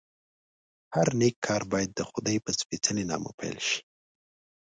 [0.95, 3.79] هر نېک کار باید دخدای په سپېڅلي نامه پیل شي.